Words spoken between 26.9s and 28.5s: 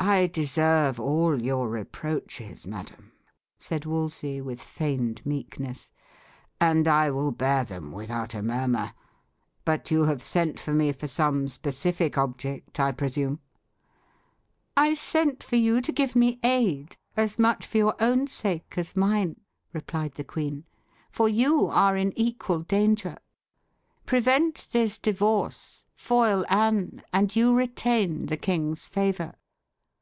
and you retain the